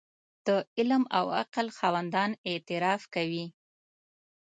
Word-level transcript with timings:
د 0.47 0.49
علم 0.77 1.03
او 1.17 1.25
عقل 1.39 1.67
خاوندان 1.77 2.29
اعتراف 2.49 3.01
کوي. 3.15 3.45